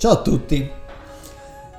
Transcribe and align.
Ciao 0.00 0.12
a 0.12 0.22
tutti. 0.22 0.66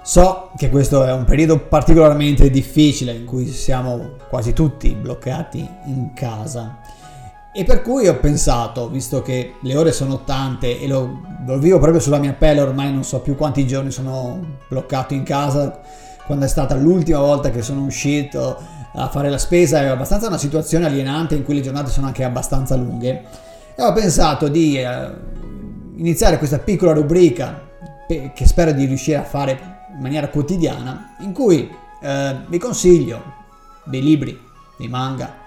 So 0.04 0.52
che 0.56 0.70
questo 0.70 1.04
è 1.04 1.12
un 1.12 1.24
periodo 1.24 1.58
particolarmente 1.58 2.52
difficile 2.52 3.14
in 3.14 3.26
cui 3.26 3.48
siamo 3.48 4.12
quasi 4.30 4.54
tutti 4.54 4.94
bloccati 4.94 5.68
in 5.86 6.14
casa 6.14 6.82
e 7.52 7.64
per 7.64 7.82
cui 7.82 8.08
ho 8.08 8.20
pensato, 8.20 8.90
visto 8.90 9.24
che 9.24 9.56
le 9.60 9.76
ore 9.76 9.92
sono 9.92 10.24
tante 10.24 10.80
e 10.80 10.88
lo, 10.88 11.22
lo 11.48 11.58
vivo 11.58 11.80
proprio 11.80 12.00
sulla 12.00 12.20
mia 12.20 12.34
pelle, 12.34 12.62
ormai 12.62 12.94
non 12.94 13.04
so 13.04 13.22
più 13.22 13.36
quanti 13.36 13.66
giorni 13.66 13.90
sono 13.90 14.40
bloccato 14.70 15.16
in 15.16 15.24
casa, 15.24 15.82
quando 16.24 16.46
è 16.46 16.48
stata 16.48 16.76
l'ultima 16.76 17.22
volta 17.22 17.50
che 17.50 17.64
sono 17.64 17.82
uscito 17.82 18.56
a 18.94 19.10
fare 19.10 19.32
la 19.32 19.40
spesa, 19.40 19.82
è 19.82 19.88
abbastanza 19.88 20.28
una 20.28 20.38
situazione 20.38 20.86
alienante 20.86 21.34
in 21.34 21.44
cui 21.44 21.56
le 21.56 21.62
giornate 21.62 21.90
sono 21.90 22.06
anche 22.06 22.24
abbastanza 22.24 22.76
lunghe. 22.76 23.24
E 23.76 23.82
ho 23.82 23.92
pensato 23.94 24.48
di 24.48 24.78
eh, 24.78 25.12
iniziare 25.96 26.38
questa 26.38 26.60
piccola 26.60 26.94
rubrica 26.94 27.70
che 28.34 28.46
spero 28.48 28.72
di 28.72 28.86
riuscire 28.86 29.18
a 29.18 29.24
fare 29.24 29.86
in 29.94 30.02
maniera 30.02 30.30
quotidiana, 30.30 31.16
in 31.20 31.34
cui 31.34 31.70
eh, 32.02 32.36
vi 32.48 32.58
consiglio 32.58 33.22
dei 33.84 34.02
libri, 34.02 34.40
dei 34.78 34.88
manga, 34.88 35.38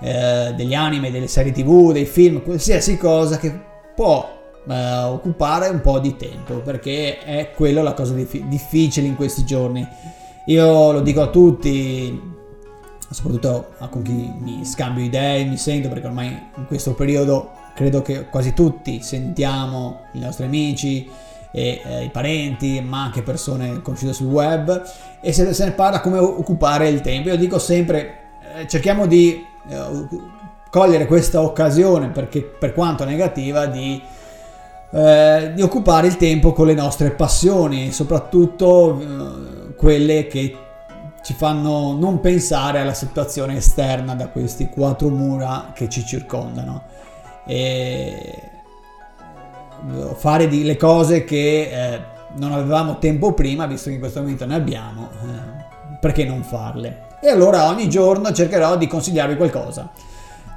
eh, 0.00 0.52
degli 0.56 0.74
anime, 0.74 1.10
delle 1.10 1.28
serie 1.28 1.52
tv, 1.52 1.92
dei 1.92 2.06
film, 2.06 2.42
qualsiasi 2.42 2.96
cosa 2.96 3.38
che 3.38 3.68
può 3.94 4.38
eh, 4.66 5.02
occupare 5.02 5.68
un 5.68 5.80
po' 5.80 5.98
di 5.98 6.16
tempo, 6.16 6.54
perché 6.56 7.18
è 7.18 7.52
quello 7.54 7.82
la 7.82 7.94
cosa 7.94 8.14
dif- 8.14 8.44
difficile 8.44 9.06
in 9.06 9.16
questi 9.16 9.44
giorni. 9.44 9.86
Io 10.46 10.92
lo 10.92 11.00
dico 11.00 11.22
a 11.22 11.28
tutti, 11.28 12.18
soprattutto 13.10 13.72
a 13.78 13.88
con 13.88 14.02
chi 14.02 14.32
mi 14.38 14.64
scambio 14.64 15.04
idee, 15.04 15.44
mi 15.44 15.56
sento, 15.56 15.88
perché 15.88 16.06
ormai 16.06 16.28
in 16.28 16.66
questo 16.66 16.94
periodo 16.94 17.50
credo 17.74 18.02
che 18.02 18.28
quasi 18.28 18.52
tutti 18.52 19.02
sentiamo 19.02 20.06
i 20.12 20.18
nostri 20.18 20.44
amici, 20.44 21.08
e 21.52 21.80
eh, 21.84 22.04
i 22.04 22.10
parenti, 22.10 22.80
ma 22.80 23.02
anche 23.02 23.22
persone 23.22 23.82
conosciute 23.82 24.12
sul 24.12 24.26
web 24.26 24.82
e 25.20 25.32
se, 25.32 25.52
se 25.52 25.64
ne 25.64 25.72
parla 25.72 26.00
come 26.00 26.18
occupare 26.18 26.88
il 26.88 27.00
tempo. 27.00 27.28
Io 27.28 27.36
dico 27.36 27.58
sempre 27.58 28.18
eh, 28.56 28.66
cerchiamo 28.66 29.06
di 29.06 29.44
eh, 29.68 30.08
cogliere 30.70 31.06
questa 31.06 31.40
occasione 31.40 32.08
perché 32.08 32.42
per 32.42 32.72
quanto 32.72 33.04
negativa 33.04 33.66
di, 33.66 34.00
eh, 34.92 35.52
di 35.54 35.62
occupare 35.62 36.06
il 36.06 36.16
tempo 36.16 36.52
con 36.52 36.66
le 36.66 36.74
nostre 36.74 37.10
passioni, 37.10 37.92
soprattutto 37.92 39.00
eh, 39.00 39.74
quelle 39.74 40.26
che 40.26 40.56
ci 41.22 41.34
fanno 41.34 41.92
non 41.92 42.20
pensare 42.20 42.80
alla 42.80 42.94
situazione 42.94 43.56
esterna 43.56 44.14
da 44.14 44.28
questi 44.28 44.68
quattro 44.68 45.08
mura 45.08 45.72
che 45.74 45.88
ci 45.88 46.04
circondano. 46.04 46.82
E 47.46 48.49
fare 50.20 50.46
le 50.46 50.76
cose 50.76 51.24
che 51.24 51.70
eh, 51.72 52.00
non 52.36 52.52
avevamo 52.52 52.98
tempo 52.98 53.32
prima, 53.32 53.64
visto 53.64 53.88
che 53.88 53.94
in 53.94 54.00
questo 54.00 54.20
momento 54.20 54.44
ne 54.44 54.54
abbiamo, 54.54 55.08
eh, 55.08 55.96
perché 55.98 56.26
non 56.26 56.42
farle? 56.42 57.06
E 57.22 57.30
allora 57.30 57.68
ogni 57.68 57.88
giorno 57.88 58.30
cercherò 58.30 58.76
di 58.76 58.86
consigliarvi 58.86 59.36
qualcosa 59.36 59.90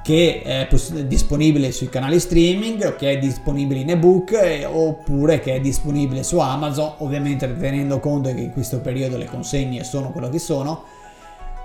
che 0.02 0.42
è 0.42 0.68
disponibile 1.06 1.72
sui 1.72 1.88
canali 1.88 2.20
streaming, 2.20 2.94
che 2.96 3.12
è 3.12 3.18
disponibile 3.18 3.80
in 3.80 3.88
ebook 3.88 4.32
eh, 4.32 4.66
oppure 4.66 5.40
che 5.40 5.54
è 5.54 5.60
disponibile 5.60 6.22
su 6.22 6.38
Amazon, 6.38 6.96
ovviamente 6.98 7.56
tenendo 7.56 8.00
conto 8.00 8.28
che 8.34 8.42
in 8.42 8.52
questo 8.52 8.80
periodo 8.80 9.16
le 9.16 9.24
consegne 9.24 9.82
sono 9.82 10.10
quello 10.12 10.28
che 10.28 10.38
sono, 10.38 10.84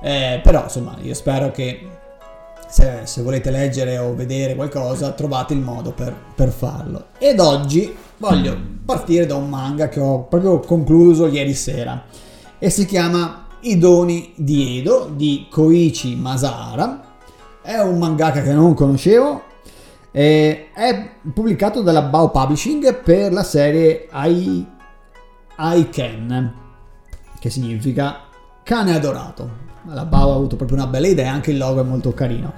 eh, 0.01 0.39
però 0.41 0.63
insomma 0.63 0.95
io 1.01 1.13
spero 1.15 1.51
che 1.51 1.85
se, 2.69 3.01
se, 3.03 3.21
volete 3.21 3.49
leggere 3.51 3.97
o 3.97 4.13
vedere 4.13 4.55
qualcosa 4.55 5.11
trovate 5.11 5.53
il 5.53 5.59
modo 5.59 5.91
per, 5.91 6.15
per 6.35 6.49
farlo. 6.49 7.07
Ed 7.17 7.39
oggi 7.39 7.95
voglio 8.17 8.57
partire 8.85 9.25
da 9.25 9.35
un 9.35 9.49
manga 9.49 9.89
che 9.89 9.99
ho 9.99 10.23
proprio 10.23 10.59
concluso 10.59 11.27
ieri 11.27 11.53
sera 11.53 12.05
e 12.59 12.69
si 12.69 12.85
chiama 12.85 13.47
I 13.61 13.77
doni 13.77 14.33
di 14.35 14.79
Edo 14.79 15.11
di 15.13 15.47
Koichi 15.49 16.15
Masara. 16.15 17.07
È 17.61 17.77
un 17.79 17.97
mangaka 17.97 18.41
che 18.41 18.53
non 18.53 18.73
conoscevo, 18.73 19.43
è 20.11 20.65
pubblicato 21.33 21.81
dalla 21.81 22.01
Bao 22.01 22.29
Publishing 22.29 23.01
per 23.01 23.31
la 23.31 23.43
serie 23.43 24.07
I, 24.11 24.65
I 25.57 25.89
Can, 25.89 26.53
che 27.39 27.49
significa 27.49 28.28
cane 28.69 28.93
adorato 28.93 29.65
la 29.85 30.05
Bao 30.05 30.31
ha 30.31 30.35
avuto 30.35 30.55
proprio 30.55 30.77
una 30.77 30.85
bella 30.85 31.07
idea, 31.07 31.31
anche 31.31 31.49
il 31.49 31.57
logo 31.57 31.81
è 31.81 31.83
molto 31.83 32.13
carino. 32.13 32.53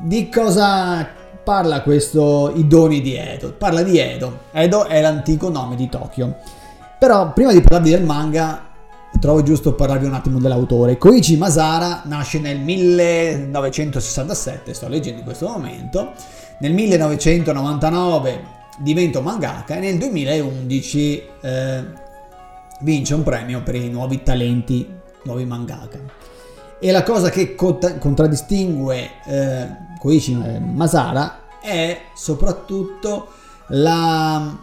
Di 0.00 0.30
cosa 0.30 1.06
parla 1.44 1.82
questo 1.82 2.50
I 2.54 2.66
doni 2.66 3.02
di 3.02 3.14
Edo? 3.14 3.52
Parla 3.52 3.82
di 3.82 3.98
Edo. 3.98 4.44
Edo 4.52 4.86
è 4.86 5.02
l'antico 5.02 5.50
nome 5.50 5.76
di 5.76 5.90
Tokyo. 5.90 6.36
Però 6.98 7.34
prima 7.34 7.52
di 7.52 7.60
parlarvi 7.60 7.90
del 7.90 8.02
manga 8.02 8.70
trovo 9.20 9.42
giusto 9.42 9.74
parlarvi 9.74 10.06
un 10.06 10.14
attimo 10.14 10.38
dell'autore. 10.38 10.96
Koichi 10.96 11.36
Masara 11.36 12.00
nasce 12.06 12.38
nel 12.38 12.58
1967, 12.58 14.72
sto 14.72 14.88
leggendo 14.88 15.18
in 15.18 15.24
questo 15.26 15.48
momento. 15.48 16.12
Nel 16.60 16.72
1999 16.72 18.42
diventa 18.78 19.20
mangaka 19.20 19.76
e 19.76 19.80
nel 19.80 19.98
2011 19.98 21.22
eh, 21.42 21.84
vince 22.80 23.12
un 23.12 23.22
premio 23.22 23.62
per 23.62 23.74
i 23.74 23.90
nuovi 23.90 24.22
talenti, 24.22 25.00
nuovi 25.24 25.44
mangaka. 25.44 25.98
E 26.78 26.90
la 26.90 27.02
cosa 27.02 27.30
che 27.30 27.54
contraddistingue 27.54 29.10
eh, 29.26 29.68
Koichi 29.98 30.32
eh, 30.32 30.58
Masara 30.58 31.42
è 31.60 32.00
soprattutto 32.14 33.28
la, 33.68 34.58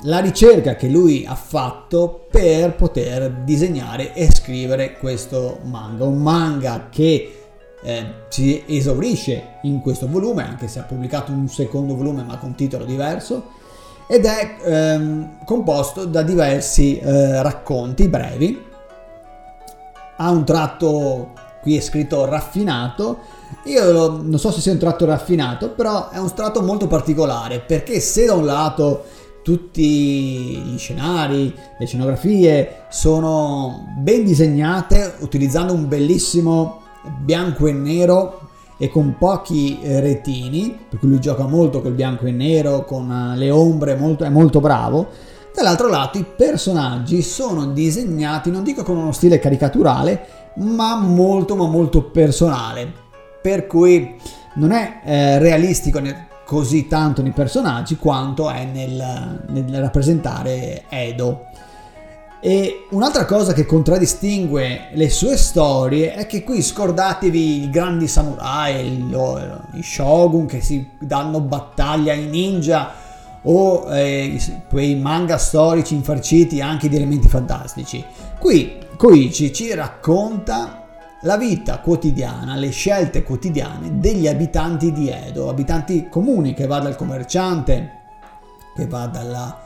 la 0.00 0.18
ricerca 0.20 0.76
che 0.76 0.88
lui 0.88 1.26
ha 1.26 1.34
fatto 1.34 2.26
per 2.30 2.74
poter 2.74 3.30
disegnare 3.44 4.14
e 4.14 4.32
scrivere 4.32 4.96
questo 4.96 5.58
manga. 5.64 6.04
Un 6.04 6.22
manga 6.22 6.88
che 6.90 7.42
eh, 7.82 8.06
si 8.28 8.62
esaurisce 8.66 9.58
in 9.62 9.80
questo 9.80 10.08
volume, 10.08 10.46
anche 10.46 10.68
se 10.68 10.78
ha 10.78 10.84
pubblicato 10.84 11.32
un 11.32 11.48
secondo 11.48 11.94
volume 11.94 12.22
ma 12.22 12.38
con 12.38 12.54
titolo 12.54 12.84
diverso, 12.84 13.60
ed 14.06 14.24
è 14.24 14.56
ehm, 14.62 15.44
composto 15.44 16.04
da 16.04 16.22
diversi 16.22 16.98
eh, 16.98 17.42
racconti 17.42 18.08
brevi. 18.08 18.70
Ha 20.22 20.30
un 20.30 20.44
tratto 20.44 21.32
qui 21.62 21.76
è 21.76 21.80
scritto 21.80 22.24
raffinato. 22.26 23.18
Io 23.64 24.20
non 24.22 24.38
so 24.38 24.52
se 24.52 24.60
sia 24.60 24.70
un 24.70 24.78
tratto 24.78 25.04
raffinato, 25.04 25.70
però 25.70 26.10
è 26.10 26.18
un 26.18 26.32
tratto 26.32 26.62
molto 26.62 26.86
particolare 26.86 27.58
perché 27.58 27.98
se 27.98 28.26
da 28.26 28.34
un 28.34 28.44
lato 28.44 29.04
tutti 29.42 29.82
gli 29.82 30.78
scenari, 30.78 31.52
le 31.76 31.86
scenografie 31.86 32.84
sono 32.88 33.84
ben 33.98 34.22
disegnate 34.24 35.14
utilizzando 35.18 35.72
un 35.72 35.88
bellissimo 35.88 36.82
bianco 37.18 37.66
e 37.66 37.72
nero 37.72 38.48
e 38.78 38.88
con 38.88 39.16
pochi 39.18 39.80
retini, 39.82 40.76
per 40.88 41.00
cui 41.00 41.08
lui 41.08 41.20
gioca 41.20 41.46
molto 41.46 41.82
col 41.82 41.92
bianco 41.94 42.26
e 42.26 42.30
nero, 42.30 42.84
con 42.84 43.10
eh, 43.10 43.36
le 43.36 43.50
ombre, 43.50 43.96
molto, 43.96 44.22
è 44.22 44.28
molto 44.28 44.60
bravo. 44.60 45.08
Dall'altro 45.54 45.88
lato 45.88 46.18
i 46.18 46.24
personaggi 46.24 47.20
sono 47.20 47.66
disegnati, 47.66 48.50
non 48.50 48.62
dico 48.62 48.82
con 48.82 48.96
uno 48.96 49.12
stile 49.12 49.38
caricaturale, 49.38 50.26
ma 50.56 50.96
molto 50.96 51.56
ma 51.56 51.66
molto 51.66 52.04
personale, 52.04 52.90
per 53.40 53.66
cui 53.66 54.16
non 54.54 54.72
è 54.72 55.00
eh, 55.04 55.38
realistico 55.38 55.98
ne- 55.98 56.28
così 56.46 56.86
tanto 56.86 57.22
nei 57.22 57.32
personaggi 57.32 57.96
quanto 57.96 58.50
è 58.50 58.64
nel, 58.64 59.44
nel 59.48 59.80
rappresentare 59.80 60.84
Edo. 60.88 61.46
E 62.40 62.86
un'altra 62.90 63.24
cosa 63.24 63.52
che 63.52 63.64
contraddistingue 63.64 64.88
le 64.94 65.10
sue 65.10 65.36
storie 65.36 66.14
è 66.14 66.26
che 66.26 66.42
qui 66.42 66.60
scordatevi 66.60 67.62
i 67.62 67.70
grandi 67.70 68.08
samurai, 68.08 69.06
i 69.74 69.82
shogun 69.82 70.46
che 70.46 70.60
si 70.60 70.88
danno 70.98 71.40
battaglia 71.40 72.12
ai 72.12 72.26
ninja 72.26 73.01
o 73.42 73.92
eh, 73.92 74.40
quei 74.68 74.94
manga 74.96 75.38
storici 75.38 75.94
infarciti 75.94 76.60
anche 76.60 76.88
di 76.88 76.96
elementi 76.96 77.28
fantastici. 77.28 78.04
Qui 78.38 78.78
Koichi 78.96 79.52
ci 79.52 79.74
racconta 79.74 80.86
la 81.22 81.36
vita 81.36 81.78
quotidiana, 81.78 82.56
le 82.56 82.70
scelte 82.70 83.22
quotidiane 83.22 83.98
degli 83.98 84.26
abitanti 84.26 84.92
di 84.92 85.08
Edo, 85.08 85.48
abitanti 85.48 86.08
comuni 86.08 86.54
che 86.54 86.66
va 86.66 86.80
dal 86.80 86.96
commerciante, 86.96 87.90
che 88.74 88.86
va 88.86 89.06
dalla, 89.06 89.60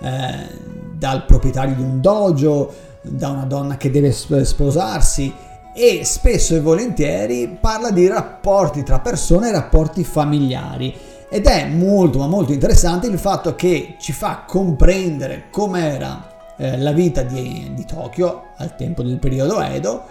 eh, 0.00 0.58
dal 0.92 1.24
proprietario 1.24 1.74
di 1.74 1.82
un 1.82 2.00
dojo, 2.00 2.72
da 3.02 3.30
una 3.30 3.44
donna 3.44 3.76
che 3.76 3.90
deve 3.90 4.12
sposarsi 4.12 5.32
e 5.74 6.04
spesso 6.04 6.54
e 6.54 6.60
volentieri 6.60 7.56
parla 7.60 7.90
di 7.90 8.06
rapporti 8.06 8.82
tra 8.82 9.00
persone 9.00 9.48
e 9.48 9.52
rapporti 9.52 10.04
familiari 10.04 10.94
ed 11.34 11.46
è 11.46 11.66
molto 11.66 12.18
ma 12.18 12.26
molto 12.26 12.52
interessante 12.52 13.06
il 13.06 13.18
fatto 13.18 13.54
che 13.54 13.96
ci 13.98 14.12
fa 14.12 14.44
comprendere 14.46 15.44
com'era 15.50 16.54
eh, 16.58 16.76
la 16.76 16.92
vita 16.92 17.22
di, 17.22 17.70
di, 17.74 17.86
Tokyo 17.86 18.48
al 18.58 18.76
tempo 18.76 19.02
del 19.02 19.18
periodo 19.18 19.58
Edo, 19.62 20.04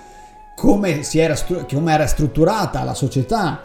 come, 0.55 1.01
era, 1.13 1.35
come 1.69 1.93
era 1.93 2.07
strutturata 2.07 2.83
la 2.83 2.95
società 2.95 3.61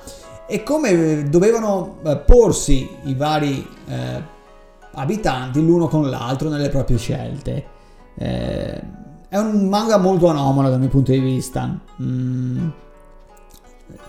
e 0.47 0.63
come 0.63 1.31
dovevano 1.31 1.97
eh, 2.05 2.19
porsi 2.19 2.91
i 3.05 3.15
vari 3.15 3.67
eh, 3.89 4.23
abitanti 4.93 5.65
l'uno 5.65 5.89
con 5.89 6.11
l'altro 6.11 6.51
nelle 6.51 6.69
proprie 6.69 6.99
scelte. 6.99 7.65
Eh, 8.19 8.83
è 9.31 9.39
un 9.39 9.67
manga 9.67 9.97
molto 9.97 10.29
anomalo 10.29 10.69
dal 10.69 10.79
mio 10.79 10.91
punto 10.91 11.11
di 11.11 11.21
vista. 11.21 11.75
Mm, 12.03 12.69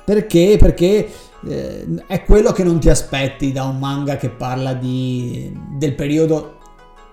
perché? 0.03 0.57
Perché 0.59 1.09
eh, 1.45 1.85
è 2.07 2.23
quello 2.23 2.51
che 2.51 2.63
non 2.63 2.79
ti 2.79 2.89
aspetti 2.89 3.51
da 3.51 3.63
un 3.63 3.77
manga 3.77 4.17
che 4.17 4.29
parla 4.29 4.73
di, 4.73 5.51
del 5.75 5.93
periodo, 5.93 6.57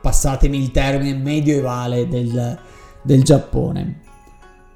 passatemi 0.00 0.58
il 0.58 0.70
termine, 0.70 1.16
medievale 1.16 2.08
del, 2.08 2.58
del 3.02 3.22
Giappone. 3.22 4.00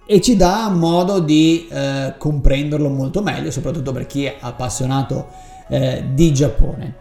E 0.06 0.20
ci 0.20 0.36
dà 0.36 0.70
modo 0.70 1.18
di 1.18 1.68
eh, 1.70 2.14
comprenderlo 2.16 2.88
molto 2.88 3.22
meglio, 3.22 3.50
soprattutto 3.50 3.92
per 3.92 4.06
chi 4.06 4.24
è 4.24 4.36
appassionato 4.40 5.28
eh, 5.68 6.04
di 6.12 6.32
Giappone. 6.32 6.94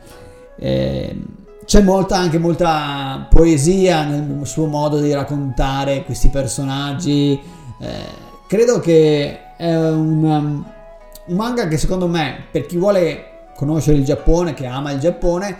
Eh, 0.59 1.15
c'è 1.63 1.81
molta, 1.81 2.17
anche 2.17 2.37
molta 2.37 3.27
poesia 3.29 4.03
nel 4.03 4.45
suo 4.45 4.67
modo 4.67 4.99
di 4.99 5.13
raccontare 5.13 6.03
questi 6.03 6.29
personaggi. 6.29 7.39
Eh, 7.79 8.25
credo 8.47 8.79
che 8.79 9.55
è 9.57 9.75
un, 9.75 10.23
um, 10.23 10.65
un 11.27 11.35
manga 11.35 11.67
che 11.67 11.77
secondo 11.77 12.07
me, 12.07 12.45
per 12.51 12.65
chi 12.65 12.77
vuole 12.77 13.49
conoscere 13.55 13.97
il 13.97 14.05
Giappone, 14.05 14.53
che 14.53 14.65
ama 14.65 14.91
il 14.91 14.99
Giappone, 14.99 15.57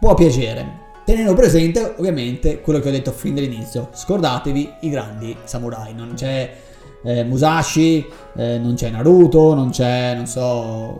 può 0.00 0.14
piacere. 0.14 0.86
Tenendo 1.04 1.34
presente 1.34 1.94
ovviamente 1.96 2.60
quello 2.60 2.80
che 2.80 2.88
ho 2.88 2.92
detto 2.92 3.12
fin 3.12 3.34
dall'inizio, 3.34 3.88
scordatevi 3.92 4.72
i 4.80 4.90
grandi 4.90 5.34
samurai, 5.44 5.94
non 5.94 6.12
c'è 6.14 6.54
eh, 7.02 7.24
Musashi, 7.24 8.06
eh, 8.36 8.58
non 8.58 8.74
c'è 8.74 8.90
Naruto, 8.90 9.54
non 9.54 9.70
c'è, 9.70 10.14
non 10.14 10.26
so, 10.26 10.98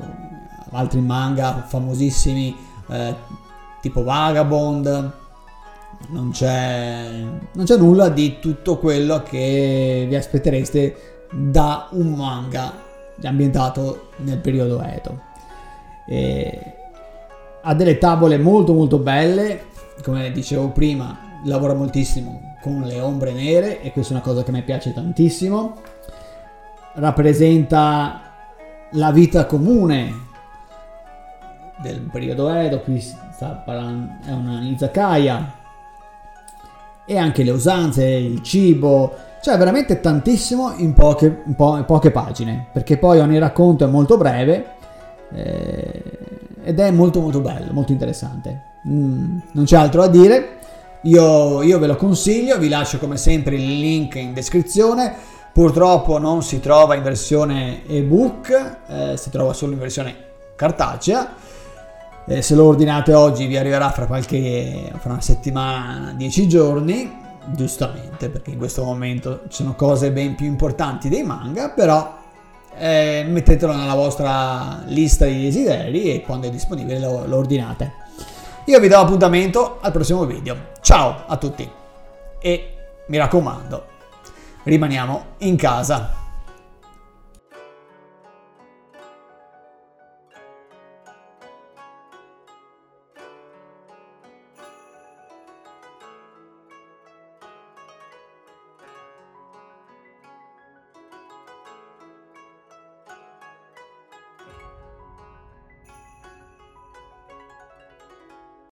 altri 0.71 1.01
manga 1.01 1.65
famosissimi 1.67 2.57
eh, 2.89 3.15
tipo 3.83 4.03
Vagabond, 4.03 5.13
non 6.09 6.31
c'è, 6.31 7.07
non 7.53 7.65
c'è 7.67 7.77
nulla 7.77 8.09
di 8.09 8.39
tutto 8.39 8.79
quello 8.79 9.23
che 9.23 10.07
vi 10.09 10.15
aspettereste 10.15 11.27
da 11.31 11.89
un 11.91 12.15
manga 12.15 12.87
ambientato 13.27 14.11
nel 14.19 14.39
periodo 14.39 14.83
Edo. 14.83 15.21
E 16.07 16.75
ha 17.63 17.75
delle 17.75 17.99
tavole 17.99 18.39
molto 18.39 18.73
molto 18.73 18.99
belle, 18.99 19.67
come 20.03 20.31
dicevo 20.31 20.69
prima, 20.69 21.41
lavora 21.45 21.75
moltissimo 21.75 22.57
con 22.63 22.81
le 22.81 23.01
ombre 23.01 23.33
nere 23.33 23.81
e 23.83 23.93
questa 23.93 24.15
è 24.15 24.17
una 24.17 24.25
cosa 24.25 24.43
che 24.43 24.53
mi 24.53 24.63
piace 24.63 24.93
tantissimo. 24.93 25.77
Rappresenta 26.95 28.23
la 28.93 29.11
vita 29.13 29.47
comune 29.47 30.27
del 31.81 32.01
periodo 32.01 32.51
Edo, 32.51 32.81
qui 32.81 33.01
sta 33.01 33.63
parlando, 33.65 34.17
è 34.25 34.33
una 34.33 34.63
izakaya, 34.63 35.55
e 37.05 37.17
anche 37.17 37.43
le 37.43 37.51
usanze, 37.53 38.05
il 38.05 38.43
cibo, 38.43 39.15
cioè 39.41 39.57
veramente 39.57 40.01
tantissimo 40.01 40.75
in 40.77 40.93
poche, 40.93 41.43
in 41.47 41.55
po- 41.55 41.77
in 41.77 41.85
poche 41.85 42.11
pagine, 42.11 42.67
perché 42.73 42.99
poi 42.99 43.21
ogni 43.21 43.39
racconto 43.39 43.85
è 43.85 43.89
molto 43.89 44.17
breve 44.17 44.75
eh, 45.33 46.03
ed 46.65 46.79
è 46.79 46.91
molto 46.91 47.21
molto 47.21 47.41
bello, 47.41 47.73
molto 47.73 47.93
interessante. 47.93 48.63
Mm, 48.89 49.39
non 49.53 49.65
c'è 49.65 49.77
altro 49.77 50.03
da 50.03 50.09
dire, 50.09 50.59
io, 51.03 51.63
io 51.63 51.79
ve 51.79 51.87
lo 51.87 51.97
consiglio, 51.97 52.59
vi 52.59 52.69
lascio 52.69 52.99
come 52.99 53.17
sempre 53.17 53.55
il 53.57 53.79
link 53.79 54.15
in 54.17 54.33
descrizione. 54.33 55.15
Purtroppo 55.53 56.19
non 56.19 56.43
si 56.43 56.61
trova 56.61 56.95
in 56.95 57.03
versione 57.03 57.87
ebook, 57.89 58.77
eh, 58.87 59.17
si 59.17 59.31
trova 59.31 59.53
solo 59.53 59.73
in 59.73 59.79
versione 59.79 60.15
cartacea 60.55 61.35
eh, 62.29 62.43
se 62.43 62.55
lo 62.55 62.65
ordinate 62.65 63.15
oggi 63.15 63.47
vi 63.47 63.57
arriverà 63.57 63.91
fra 63.91 64.07
qualche 64.07 64.93
fra 64.99 65.13
una 65.13 65.21
settimana, 65.23 66.13
dieci 66.15 66.47
giorni, 66.47 67.11
giustamente, 67.55 68.29
perché 68.29 68.51
in 68.51 68.59
questo 68.59 68.85
momento 68.85 69.43
ci 69.49 69.63
sono 69.63 69.75
cose 69.75 70.13
ben 70.13 70.35
più 70.35 70.47
importanti 70.47 71.09
dei 71.09 71.23
manga, 71.23 71.71
però 71.71 72.17
eh, 72.77 73.25
mettetelo 73.29 73.75
nella 73.75 73.95
vostra 73.95 74.83
lista 74.87 75.25
di 75.25 75.43
desideri 75.43 76.13
e 76.13 76.23
quando 76.23 76.47
è 76.47 76.51
disponibile 76.51 76.99
lo, 76.99 77.27
lo 77.27 77.37
ordinate. 77.37 77.93
Io 78.67 78.79
vi 78.81 78.89
do 78.89 78.99
appuntamento 78.99 79.79
al 79.81 79.93
prossimo 79.93 80.25
video. 80.25 80.57
Ciao 80.81 81.25
a 81.27 81.37
tutti 81.37 81.69
e 82.41 82.75
mi 83.07 83.17
raccomando, 83.17 83.85
rimaniamo 84.65 85.25
in 85.39 85.57
casa. 85.57 86.28